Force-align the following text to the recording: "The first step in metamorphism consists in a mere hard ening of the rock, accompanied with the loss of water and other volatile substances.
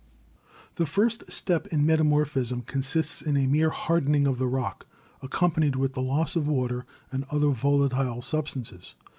"The 0.77 0.87
first 0.87 1.31
step 1.31 1.67
in 1.67 1.85
metamorphism 1.85 2.63
consists 2.63 3.21
in 3.21 3.37
a 3.37 3.45
mere 3.45 3.69
hard 3.69 4.05
ening 4.07 4.27
of 4.27 4.39
the 4.39 4.47
rock, 4.47 4.87
accompanied 5.21 5.75
with 5.75 5.93
the 5.93 6.01
loss 6.01 6.35
of 6.35 6.47
water 6.47 6.87
and 7.11 7.23
other 7.29 7.49
volatile 7.49 8.23
substances. 8.23 8.95